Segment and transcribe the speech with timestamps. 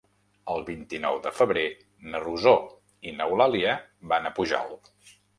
[0.51, 1.65] El vint-i-nou de febrer
[2.13, 2.53] na Rosó
[3.11, 3.75] i n'Eulàlia
[4.13, 4.91] van a Pujalt.